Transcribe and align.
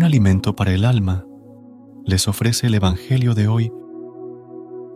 Un 0.00 0.04
alimento 0.04 0.56
para 0.56 0.72
el 0.72 0.86
alma 0.86 1.26
les 2.06 2.26
ofrece 2.26 2.68
el 2.68 2.74
Evangelio 2.74 3.34
de 3.34 3.48
hoy, 3.48 3.70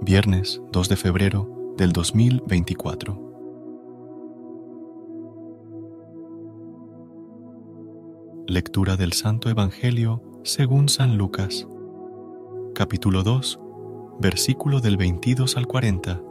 viernes 0.00 0.62
2 0.72 0.88
de 0.88 0.96
febrero 0.96 1.74
del 1.76 1.92
2024. 1.92 3.20
Lectura 8.46 8.96
del 8.96 9.12
Santo 9.12 9.50
Evangelio 9.50 10.22
según 10.42 10.88
San 10.88 11.18
Lucas, 11.18 11.68
capítulo 12.74 13.22
2, 13.22 13.60
versículo 14.20 14.80
del 14.80 14.96
22 14.96 15.58
al 15.58 15.66
40. 15.66 16.22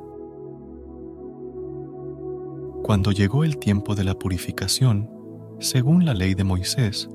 Cuando 2.82 3.12
llegó 3.12 3.44
el 3.44 3.60
tiempo 3.60 3.94
de 3.94 4.04
la 4.04 4.18
purificación, 4.18 5.12
según 5.60 6.06
la 6.06 6.16
ley 6.16 6.34
de 6.34 6.44
Moisés, 6.44 7.08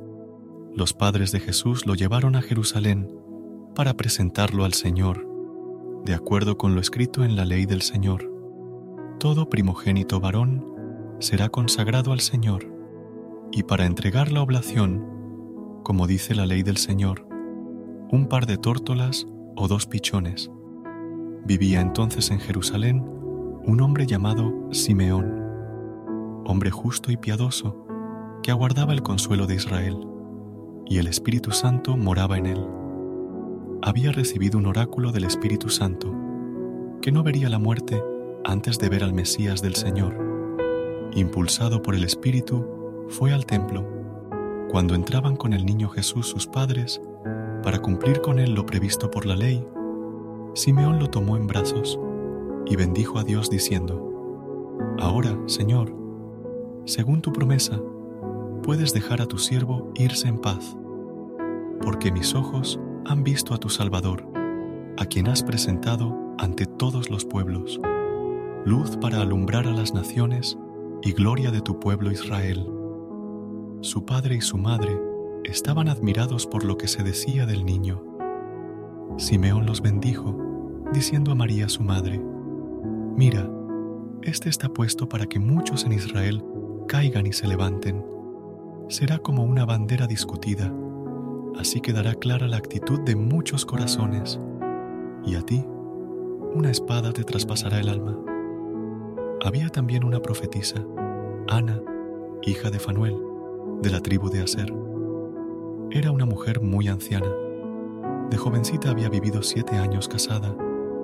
los 0.79 0.93
padres 0.93 1.33
de 1.33 1.41
Jesús 1.41 1.87
lo 1.87 1.97
llevaron 1.97 2.37
a 2.37 2.41
Jerusalén 2.41 3.11
para 3.75 3.95
presentarlo 3.95 4.65
al 4.65 4.75
Señor, 4.75 5.27
de 6.05 6.15
acuerdo 6.15 6.57
con 6.57 6.77
lo 6.77 6.81
escrito 6.81 7.25
en 7.25 7.35
la 7.35 7.45
ley 7.45 7.67
del 7.67 7.83
Señor. 7.83 8.31
Todo 9.19 9.51
primogénito 9.51 10.21
varón 10.21 10.65
será 11.19 11.49
consagrado 11.49 12.13
al 12.13 12.21
Señor, 12.21 12.73
y 13.51 13.65
para 13.65 13.87
entregar 13.87 14.31
la 14.31 14.41
oblación, 14.41 15.05
como 15.83 16.07
dice 16.07 16.37
la 16.37 16.47
ley 16.47 16.63
del 16.63 16.77
Señor, 16.77 17.27
un 18.13 18.29
par 18.29 18.47
de 18.47 18.57
tórtolas 18.57 19.27
o 19.57 19.67
dos 19.67 19.87
pichones. 19.87 20.49
Vivía 21.45 21.81
entonces 21.81 22.31
en 22.31 22.39
Jerusalén 22.39 23.05
un 23.65 23.81
hombre 23.81 24.07
llamado 24.07 24.55
Simeón, 24.71 25.43
hombre 26.47 26.71
justo 26.71 27.11
y 27.11 27.17
piadoso, 27.17 27.85
que 28.45 28.53
aguardaba 28.53 28.93
el 28.93 29.03
consuelo 29.03 29.49
de 29.49 29.57
Israel, 29.57 30.07
y 30.89 30.99
el 30.99 31.07
Espíritu 31.07 31.51
Santo 31.53 31.97
moraba 31.97 32.39
en 32.39 32.47
él. 32.47 32.67
Había 33.83 34.11
recibido 34.11 34.59
un 34.59 34.67
oráculo 34.67 35.13
del 35.13 35.25
Espíritu 35.25 35.69
Santo, 35.69 36.15
que 37.03 37.13
no 37.13 37.23
vería 37.23 37.49
la 37.49 37.59
muerte 37.59 38.03
antes 38.45 38.79
de 38.79 38.89
ver 38.89 39.05
al 39.05 39.13
Mesías 39.13 39.61
del 39.61 39.75
Señor. 39.75 40.17
Impulsado 41.15 41.83
por 41.83 41.95
el 41.95 42.05
Espíritu, 42.05 42.67
fue 43.09 43.33
al 43.33 43.47
templo. 43.47 43.87
Cuando 44.71 44.95
entraban 44.95 45.37
con 45.37 45.53
el 45.53 45.65
niño 45.65 45.89
Jesús 45.89 46.27
sus 46.27 46.47
padres, 46.47 47.01
para 47.63 47.81
cumplir 47.81 48.21
con 48.21 48.39
él 48.39 48.55
lo 48.55 48.65
previsto 48.65 49.11
por 49.11 49.27
la 49.27 49.37
ley, 49.37 49.65
Simeón 50.55 50.99
lo 50.99 51.09
tomó 51.09 51.37
en 51.37 51.47
brazos 51.47 51.99
y 52.67 52.77
bendijo 52.77 53.19
a 53.19 53.25
Dios 53.25 53.51
diciendo, 53.51 54.05
Ahora, 54.99 55.39
Señor, 55.47 55.95
según 56.85 57.21
tu 57.21 57.33
promesa, 57.33 57.81
puedes 58.69 58.93
dejar 58.93 59.23
a 59.23 59.27
tu 59.27 59.39
siervo 59.39 59.91
irse 59.95 60.29
en 60.29 60.37
paz, 60.37 60.77
porque 61.81 62.13
mis 62.13 62.35
ojos 62.35 62.79
han 63.07 63.25
visto 63.25 63.55
a 63.55 63.57
tu 63.57 63.71
Salvador, 63.71 64.29
a 64.99 65.07
quien 65.07 65.27
has 65.29 65.43
presentado 65.43 66.15
ante 66.37 66.67
todos 66.67 67.09
los 67.09 67.25
pueblos, 67.25 67.81
luz 68.67 68.99
para 68.99 69.23
alumbrar 69.23 69.67
a 69.67 69.71
las 69.71 69.95
naciones 69.95 70.59
y 71.01 71.13
gloria 71.13 71.51
de 71.51 71.63
tu 71.63 71.81
pueblo 71.81 72.13
Israel. 72.13 72.71
Su 73.81 74.05
padre 74.05 74.35
y 74.35 74.43
su 74.43 74.59
madre 74.59 75.01
estaban 75.45 75.89
admirados 75.89 76.47
por 76.47 76.63
lo 76.63 76.77
que 76.77 76.89
se 76.89 77.03
decía 77.03 77.47
del 77.47 77.65
niño. 77.65 78.05
Simeón 79.17 79.65
los 79.65 79.81
bendijo, 79.81 80.37
diciendo 80.93 81.33
a 81.33 81.35
María 81.35 81.71
su 81.71 81.83
madre, 81.85 82.21
Mira, 83.17 83.51
este 84.21 84.51
está 84.51 84.69
puesto 84.69 85.09
para 85.09 85.25
que 85.25 85.39
muchos 85.39 85.87
en 85.87 85.93
Israel 85.93 86.45
caigan 86.87 87.27
y 87.27 87.33
se 87.33 87.49
levanten. 87.49 88.18
Será 88.89 89.19
como 89.19 89.45
una 89.45 89.67
bandera 89.67 90.07
discutida, 90.07 90.73
así 91.59 91.83
quedará 91.83 92.15
clara 92.15 92.49
la 92.49 92.57
actitud 92.57 92.99
de 93.01 93.17
muchos 93.17 93.67
corazones, 93.67 94.41
y 95.27 95.35
a 95.35 95.43
ti 95.43 95.63
una 96.55 96.71
espada 96.71 97.13
te 97.13 97.23
traspasará 97.23 97.81
el 97.81 97.91
alma. 97.91 98.19
Había 99.45 99.69
también 99.69 100.05
una 100.05 100.23
profetisa, 100.23 100.83
Ana, 101.49 101.83
hija 102.43 102.71
de 102.71 102.79
Fanuel, 102.79 103.15
de 103.83 103.91
la 103.91 104.01
tribu 104.01 104.31
de 104.31 104.41
Aser. 104.41 104.73
Era 105.91 106.11
una 106.11 106.25
mujer 106.25 106.63
muy 106.63 106.89
anciana. 106.89 107.29
De 108.31 108.39
jovencita 108.39 108.89
había 108.89 109.11
vivido 109.11 109.43
siete 109.43 109.77
años 109.77 110.09
casada 110.09 110.57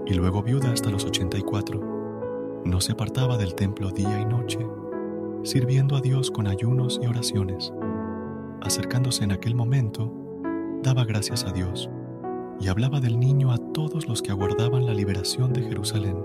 y 0.07 0.15
luego 0.15 0.43
viuda 0.43 0.73
hasta 0.73 0.89
los 0.89 1.05
84. 1.05 2.63
No 2.65 2.81
se 2.81 2.93
apartaba 2.93 3.37
del 3.37 3.55
templo 3.55 3.91
día 3.91 4.19
y 4.23 4.25
noche, 4.25 4.67
sirviendo 5.45 5.95
a 5.97 6.01
Dios 6.01 6.31
con 6.31 6.47
ayunos 6.47 6.99
y 7.03 7.07
oraciones. 7.07 7.73
Acercándose 8.63 9.25
en 9.25 9.33
aquel 9.33 9.55
momento, 9.55 10.13
daba 10.83 11.05
gracias 11.05 11.45
a 11.45 11.53
Dios 11.53 11.89
y 12.59 12.69
hablaba 12.69 12.99
del 12.99 13.21
niño 13.21 13.53
a 13.53 13.59
todos 13.59 14.09
los 14.09 14.23
que 14.23 14.31
aguardaban 14.31 14.87
la 14.87 14.95
liberación 14.95 15.53
de 15.53 15.63
Jerusalén. 15.63 16.17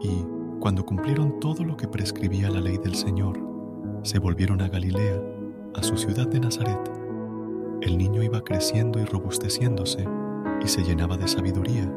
Y, 0.00 0.24
cuando 0.60 0.86
cumplieron 0.86 1.38
todo 1.38 1.62
lo 1.62 1.76
que 1.76 1.86
prescribía 1.86 2.50
la 2.50 2.60
ley 2.60 2.78
del 2.78 2.94
Señor, 2.94 3.38
se 4.02 4.18
volvieron 4.18 4.62
a 4.62 4.68
Galilea, 4.68 5.22
a 5.74 5.82
su 5.82 5.96
ciudad 5.98 6.26
de 6.26 6.40
Nazaret. 6.40 6.90
El 7.82 7.98
niño 7.98 8.22
iba 8.22 8.42
creciendo 8.42 8.98
y 8.98 9.04
robusteciéndose 9.04 10.06
y 10.64 10.68
se 10.68 10.82
llenaba 10.82 11.18
de 11.18 11.28
sabiduría, 11.28 11.92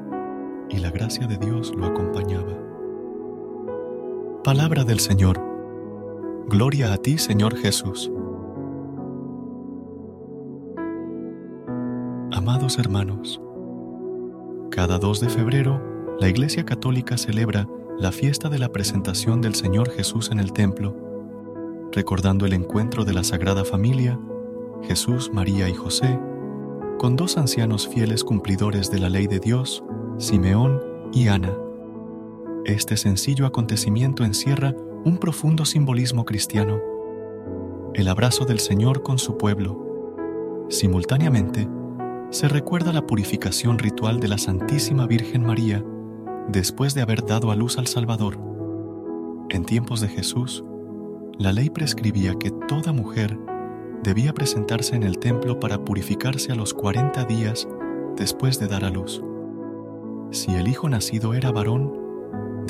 y 0.70 0.78
la 0.80 0.92
gracia 0.92 1.26
de 1.28 1.38
Dios 1.38 1.74
lo 1.76 1.86
acompañaba. 1.86 2.58
Palabra 4.44 4.84
del 4.84 5.00
Señor. 5.00 5.49
Gloria 6.50 6.92
a 6.94 6.98
ti, 6.98 7.20
Señor 7.20 7.56
Jesús. 7.56 8.12
Amados 12.32 12.80
hermanos, 12.80 13.40
cada 14.72 14.98
2 14.98 15.20
de 15.20 15.30
febrero 15.30 15.80
la 16.20 16.28
Iglesia 16.28 16.66
Católica 16.66 17.20
celebra 17.20 17.68
la 18.00 18.12
fiesta 18.12 18.50
de 18.50 18.58
la 18.58 18.70
presentación 18.70 19.42
del 19.42 19.54
Señor 19.54 19.92
Jesús 19.92 20.32
en 20.32 20.40
el 20.40 20.52
templo, 20.52 20.96
recordando 21.92 22.48
el 22.48 22.54
encuentro 22.54 23.06
de 23.06 23.14
la 23.14 23.24
Sagrada 23.24 23.64
Familia, 23.64 24.20
Jesús, 24.82 25.30
María 25.32 25.70
y 25.70 25.76
José, 25.76 26.20
con 26.98 27.16
dos 27.16 27.38
ancianos 27.38 27.88
fieles 27.88 28.24
cumplidores 28.24 28.90
de 28.90 28.98
la 28.98 29.10
ley 29.10 29.28
de 29.28 29.40
Dios, 29.40 29.84
Simeón 30.18 30.82
y 31.14 31.28
Ana. 31.28 31.56
Este 32.66 32.98
sencillo 32.98 33.46
acontecimiento 33.46 34.24
encierra 34.24 34.74
un 35.06 35.18
profundo 35.18 35.64
simbolismo 35.64 36.26
cristiano, 36.26 36.82
el 37.94 38.08
abrazo 38.10 38.46
del 38.46 38.60
Señor 38.60 39.02
con 39.02 39.18
su 39.18 39.38
pueblo. 39.38 40.66
Simultáneamente, 40.70 41.70
se 42.32 42.50
recuerda 42.50 42.92
la 42.92 43.08
purificación 43.08 43.80
ritual 43.80 44.20
de 44.20 44.28
la 44.28 44.38
Santísima 44.38 45.08
Virgen 45.08 45.46
María 45.46 45.84
después 46.50 46.94
de 46.94 47.02
haber 47.02 47.26
dado 47.26 47.50
a 47.52 47.56
luz 47.56 47.78
al 47.78 47.88
Salvador. 47.88 48.38
En 49.50 49.64
tiempos 49.64 50.02
de 50.02 50.10
Jesús, 50.10 50.66
la 51.38 51.54
ley 51.54 51.70
prescribía 51.70 52.36
que 52.36 52.52
toda 52.52 52.92
mujer 52.92 53.40
debía 54.04 54.34
presentarse 54.34 54.96
en 54.96 55.04
el 55.04 55.18
templo 55.18 55.60
para 55.60 55.84
purificarse 55.86 56.52
a 56.52 56.56
los 56.56 56.74
40 56.74 57.24
días 57.24 57.68
después 58.18 58.60
de 58.60 58.68
dar 58.68 58.84
a 58.84 58.90
luz. 58.90 59.24
Si 60.32 60.52
el 60.52 60.68
hijo 60.68 60.90
nacido 60.90 61.34
era 61.34 61.52
varón, 61.52 62.09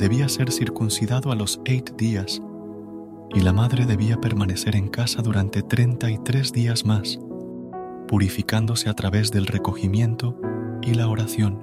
debía 0.00 0.30
ser 0.30 0.50
circuncidado 0.50 1.30
a 1.30 1.34
los 1.34 1.60
8 1.60 1.94
días, 1.98 2.40
y 3.34 3.40
la 3.40 3.52
madre 3.52 3.84
debía 3.84 4.18
permanecer 4.18 4.74
en 4.74 4.88
casa 4.88 5.20
durante 5.20 5.62
33 5.62 6.52
días 6.54 6.86
más, 6.86 7.20
purificándose 8.08 8.88
a 8.88 8.94
través 8.94 9.30
del 9.30 9.46
recogimiento 9.46 10.40
y 10.80 10.94
la 10.94 11.06
oración. 11.06 11.62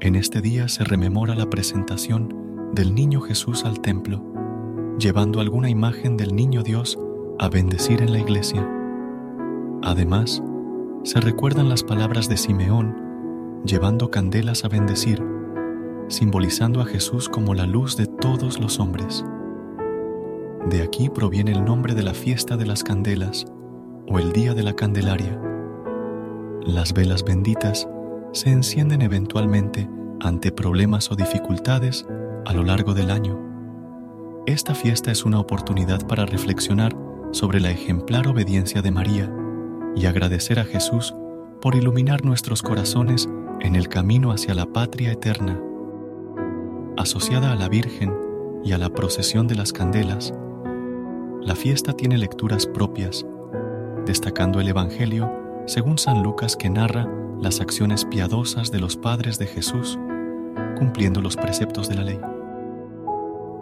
En 0.00 0.16
este 0.16 0.42
día 0.42 0.68
se 0.68 0.84
rememora 0.84 1.34
la 1.34 1.48
presentación 1.48 2.70
del 2.74 2.94
niño 2.94 3.22
Jesús 3.22 3.64
al 3.64 3.80
templo, 3.80 4.22
llevando 4.98 5.40
alguna 5.40 5.70
imagen 5.70 6.18
del 6.18 6.36
niño 6.36 6.62
Dios 6.62 6.98
a 7.38 7.48
bendecir 7.48 8.02
en 8.02 8.12
la 8.12 8.18
iglesia. 8.18 8.68
Además, 9.82 10.42
se 11.04 11.22
recuerdan 11.22 11.70
las 11.70 11.84
palabras 11.84 12.28
de 12.28 12.36
Simeón, 12.36 13.62
llevando 13.64 14.10
candelas 14.10 14.66
a 14.66 14.68
bendecir, 14.68 15.37
simbolizando 16.08 16.80
a 16.80 16.86
Jesús 16.86 17.28
como 17.28 17.54
la 17.54 17.66
luz 17.66 17.96
de 17.96 18.06
todos 18.06 18.60
los 18.60 18.80
hombres. 18.80 19.24
De 20.68 20.82
aquí 20.82 21.08
proviene 21.08 21.52
el 21.52 21.64
nombre 21.64 21.94
de 21.94 22.02
la 22.02 22.14
fiesta 22.14 22.56
de 22.56 22.66
las 22.66 22.82
candelas 22.82 23.46
o 24.08 24.18
el 24.18 24.32
día 24.32 24.54
de 24.54 24.62
la 24.62 24.74
Candelaria. 24.74 25.40
Las 26.62 26.92
velas 26.92 27.24
benditas 27.24 27.88
se 28.32 28.50
encienden 28.50 29.02
eventualmente 29.02 29.88
ante 30.20 30.52
problemas 30.52 31.10
o 31.10 31.16
dificultades 31.16 32.06
a 32.44 32.52
lo 32.52 32.64
largo 32.64 32.94
del 32.94 33.10
año. 33.10 33.38
Esta 34.46 34.74
fiesta 34.74 35.10
es 35.10 35.24
una 35.24 35.40
oportunidad 35.40 36.06
para 36.06 36.26
reflexionar 36.26 36.96
sobre 37.32 37.60
la 37.60 37.70
ejemplar 37.70 38.28
obediencia 38.28 38.82
de 38.82 38.90
María 38.90 39.30
y 39.94 40.06
agradecer 40.06 40.58
a 40.58 40.64
Jesús 40.64 41.14
por 41.60 41.74
iluminar 41.74 42.24
nuestros 42.24 42.62
corazones 42.62 43.28
en 43.60 43.76
el 43.76 43.88
camino 43.88 44.32
hacia 44.32 44.54
la 44.54 44.66
patria 44.66 45.12
eterna. 45.12 45.60
Asociada 46.98 47.52
a 47.52 47.54
la 47.54 47.68
Virgen 47.68 48.12
y 48.64 48.72
a 48.72 48.78
la 48.78 48.88
procesión 48.88 49.46
de 49.46 49.54
las 49.54 49.72
candelas, 49.72 50.34
la 51.40 51.54
fiesta 51.54 51.92
tiene 51.92 52.18
lecturas 52.18 52.66
propias, 52.66 53.24
destacando 54.04 54.58
el 54.58 54.66
Evangelio 54.66 55.30
según 55.66 55.98
San 55.98 56.24
Lucas 56.24 56.56
que 56.56 56.68
narra 56.68 57.08
las 57.40 57.60
acciones 57.60 58.04
piadosas 58.04 58.72
de 58.72 58.80
los 58.80 58.96
padres 58.96 59.38
de 59.38 59.46
Jesús, 59.46 59.96
cumpliendo 60.76 61.20
los 61.20 61.36
preceptos 61.36 61.88
de 61.88 61.94
la 61.94 62.02
ley. 62.02 62.18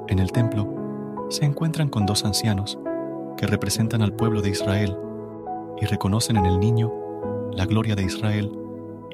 En 0.08 0.18
el 0.18 0.32
templo 0.32 1.26
se 1.28 1.44
encuentran 1.44 1.90
con 1.90 2.06
dos 2.06 2.24
ancianos 2.24 2.78
que 3.36 3.46
representan 3.46 4.00
al 4.00 4.14
pueblo 4.14 4.40
de 4.40 4.48
Israel 4.48 4.96
y 5.78 5.84
reconocen 5.84 6.38
en 6.38 6.46
el 6.46 6.58
niño 6.58 6.90
la 7.52 7.66
gloria 7.66 7.96
de 7.96 8.04
Israel 8.04 8.50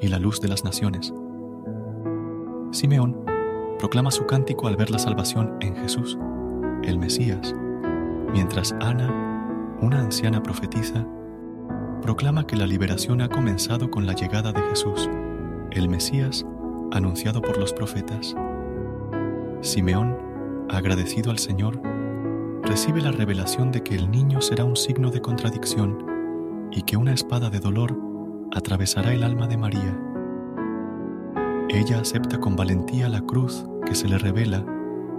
y 0.01 0.07
la 0.07 0.17
luz 0.17 0.39
de 0.39 0.47
las 0.47 0.63
naciones. 0.63 1.13
Simeón 2.71 3.22
proclama 3.79 4.11
su 4.11 4.25
cántico 4.25 4.67
al 4.67 4.75
ver 4.75 4.91
la 4.91 4.99
salvación 4.99 5.57
en 5.61 5.75
Jesús, 5.75 6.17
el 6.83 6.97
Mesías, 6.97 7.53
mientras 8.31 8.73
Ana, 8.79 9.77
una 9.81 9.99
anciana 9.99 10.41
profetiza, 10.41 11.05
proclama 12.01 12.45
que 12.45 12.55
la 12.55 12.67
liberación 12.67 13.21
ha 13.21 13.29
comenzado 13.29 13.89
con 13.89 14.05
la 14.05 14.13
llegada 14.13 14.51
de 14.51 14.61
Jesús, 14.69 15.09
el 15.71 15.89
Mesías 15.89 16.45
anunciado 16.91 17.41
por 17.41 17.57
los 17.57 17.73
profetas. 17.73 18.35
Simeón, 19.61 20.17
agradecido 20.69 21.31
al 21.31 21.39
Señor, 21.39 21.81
recibe 22.63 23.01
la 23.01 23.11
revelación 23.11 23.71
de 23.71 23.83
que 23.83 23.95
el 23.95 24.11
niño 24.11 24.41
será 24.41 24.63
un 24.65 24.75
signo 24.75 25.11
de 25.11 25.21
contradicción 25.21 26.69
y 26.71 26.81
que 26.83 26.97
una 26.97 27.13
espada 27.13 27.49
de 27.49 27.59
dolor 27.59 27.97
atravesará 28.51 29.13
el 29.13 29.23
alma 29.23 29.47
de 29.47 29.57
María. 29.57 30.12
Ella 31.73 31.99
acepta 31.99 32.39
con 32.39 32.55
valentía 32.55 33.09
la 33.09 33.21
cruz 33.21 33.65
que 33.83 33.95
se 33.95 34.07
le 34.07 34.19
revela 34.19 34.63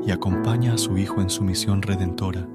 y 0.06 0.12
acompaña 0.12 0.74
a 0.74 0.78
su 0.78 0.96
Hijo 0.96 1.20
en 1.20 1.28
su 1.28 1.42
misión 1.42 1.82
redentora. 1.82 2.46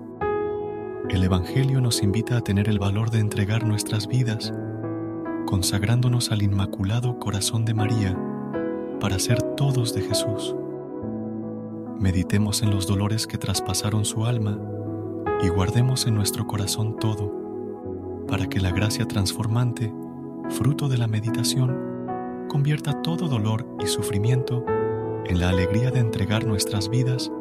El 1.09 1.21
Evangelio 1.21 1.81
nos 1.81 2.01
invita 2.01 2.37
a 2.37 2.41
tener 2.41 2.69
el 2.69 2.79
valor 2.79 3.09
de 3.09 3.19
entregar 3.19 3.65
nuestras 3.65 4.07
vidas, 4.07 4.53
consagrándonos 5.45 6.31
al 6.31 6.43
Inmaculado 6.43 7.19
Corazón 7.19 7.65
de 7.65 7.73
María 7.73 8.17
para 9.01 9.19
ser 9.19 9.41
todos 9.41 9.93
de 9.93 10.01
Jesús. 10.01 10.55
Meditemos 11.99 12.63
en 12.63 12.71
los 12.71 12.87
dolores 12.87 13.27
que 13.27 13.37
traspasaron 13.37 14.05
su 14.05 14.25
alma 14.25 14.57
y 15.43 15.49
guardemos 15.49 16.07
en 16.07 16.15
nuestro 16.15 16.47
corazón 16.47 16.95
todo, 16.99 18.25
para 18.29 18.47
que 18.47 18.61
la 18.61 18.71
gracia 18.71 19.05
transformante, 19.05 19.93
fruto 20.51 20.87
de 20.87 20.97
la 20.97 21.07
meditación, 21.07 21.88
convierta 22.49 23.01
todo 23.01 23.29
dolor 23.29 23.65
y 23.79 23.87
sufrimiento 23.87 24.65
en 25.25 25.39
la 25.39 25.49
alegría 25.49 25.91
de 25.91 25.99
entregar 25.99 26.45
nuestras 26.45 26.89
vidas 26.89 27.31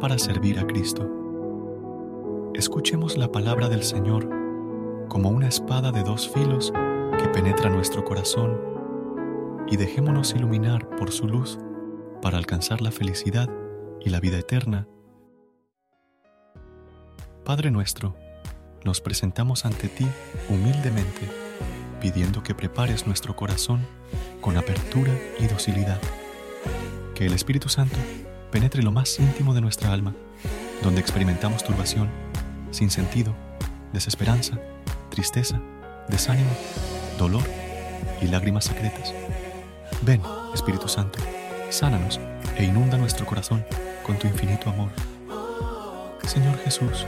para 0.00 0.18
servir 0.18 0.58
a 0.58 0.66
Cristo 0.66 1.10
escuchemos 2.56 3.18
la 3.18 3.30
palabra 3.30 3.68
del 3.68 3.82
Señor 3.82 4.30
como 5.08 5.28
una 5.28 5.46
espada 5.46 5.92
de 5.92 6.02
dos 6.02 6.30
filos 6.30 6.72
que 7.18 7.28
penetra 7.28 7.68
nuestro 7.68 8.02
corazón 8.02 8.58
y 9.68 9.76
dejémonos 9.76 10.34
iluminar 10.34 10.88
por 10.96 11.12
su 11.12 11.28
luz 11.28 11.58
para 12.22 12.38
alcanzar 12.38 12.80
la 12.80 12.90
felicidad 12.90 13.50
y 14.00 14.08
la 14.08 14.20
vida 14.20 14.38
eterna. 14.38 14.88
Padre 17.44 17.70
nuestro, 17.70 18.16
nos 18.84 19.02
presentamos 19.02 19.66
ante 19.66 19.88
ti 19.88 20.06
humildemente, 20.48 21.28
pidiendo 22.00 22.42
que 22.42 22.54
prepares 22.54 23.06
nuestro 23.06 23.36
corazón 23.36 23.86
con 24.40 24.56
apertura 24.56 25.12
y 25.38 25.46
docilidad. 25.46 26.00
Que 27.14 27.26
el 27.26 27.32
Espíritu 27.32 27.68
Santo 27.68 27.96
penetre 28.50 28.82
lo 28.82 28.92
más 28.92 29.18
íntimo 29.18 29.54
de 29.54 29.60
nuestra 29.60 29.92
alma, 29.92 30.14
donde 30.82 31.00
experimentamos 31.00 31.64
turbación 31.64 32.08
sin 32.70 32.90
sentido, 32.90 33.34
desesperanza, 33.92 34.58
tristeza, 35.10 35.60
desánimo, 36.08 36.50
dolor 37.18 37.44
y 38.20 38.26
lágrimas 38.26 38.64
secretas. 38.64 39.14
Ven, 40.02 40.20
Espíritu 40.54 40.88
Santo, 40.88 41.18
sánanos 41.70 42.20
e 42.56 42.64
inunda 42.64 42.98
nuestro 42.98 43.26
corazón 43.26 43.64
con 44.04 44.18
tu 44.18 44.26
infinito 44.26 44.70
amor. 44.70 44.90
Señor 46.24 46.58
Jesús, 46.64 47.06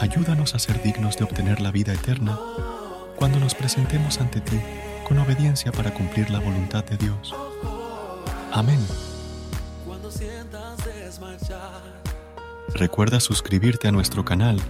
ayúdanos 0.00 0.54
a 0.54 0.58
ser 0.58 0.82
dignos 0.82 1.16
de 1.16 1.24
obtener 1.24 1.60
la 1.60 1.70
vida 1.70 1.92
eterna 1.92 2.38
cuando 3.18 3.40
nos 3.40 3.54
presentemos 3.54 4.20
ante 4.20 4.40
ti 4.40 4.60
con 5.06 5.18
obediencia 5.18 5.72
para 5.72 5.92
cumplir 5.92 6.30
la 6.30 6.38
voluntad 6.38 6.84
de 6.84 6.96
Dios. 6.96 7.34
Amén. 8.52 8.78
Recuerda 12.74 13.18
suscribirte 13.18 13.88
a 13.88 13.92
nuestro 13.92 14.24
canal 14.24 14.60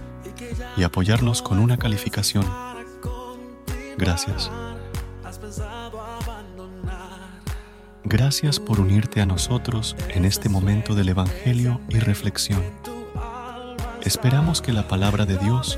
y 0.77 0.83
apoyarnos 0.83 1.41
con 1.41 1.59
una 1.59 1.77
calificación. 1.77 2.45
Gracias. 3.97 4.49
Gracias 8.03 8.59
por 8.59 8.79
unirte 8.79 9.21
a 9.21 9.25
nosotros 9.25 9.95
en 10.09 10.25
este 10.25 10.49
momento 10.49 10.95
del 10.95 11.09
Evangelio 11.09 11.79
y 11.89 11.99
reflexión. 11.99 12.63
Esperamos 14.01 14.61
que 14.61 14.73
la 14.73 14.87
palabra 14.87 15.25
de 15.25 15.37
Dios 15.37 15.77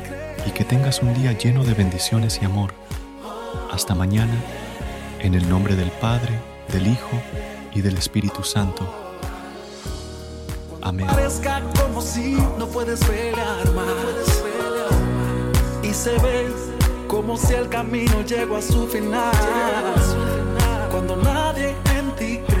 y 0.45 0.51
que 0.51 0.63
tengas 0.63 1.01
un 1.01 1.13
día 1.13 1.31
lleno 1.33 1.63
de 1.63 1.73
bendiciones 1.73 2.39
y 2.41 2.45
amor. 2.45 2.73
Hasta 3.71 3.95
mañana, 3.95 4.35
en 5.19 5.33
el 5.33 5.47
nombre 5.49 5.75
del 5.75 5.91
Padre, 5.91 6.39
del 6.71 6.87
Hijo 6.87 7.21
y 7.73 7.81
del 7.81 7.97
Espíritu 7.97 8.43
Santo. 8.43 8.87
Amén. 10.81 11.07
Parezca 11.07 11.61
como 11.79 12.01
si 12.01 12.33
no 12.57 12.67
puedes 12.67 12.99
pelear 13.03 13.71
más. 13.73 14.43
Y 15.83 15.93
se 15.93 16.11
ve 16.19 16.47
como 17.07 17.37
si 17.37 17.53
el 17.53 17.69
camino 17.69 18.21
llegó 18.25 18.57
a 18.57 18.61
su 18.61 18.87
final. 18.87 19.31
Cuando 20.89 21.17
nadie 21.17 21.75
en 21.95 22.15
ti 22.15 22.39
crea, 22.47 22.60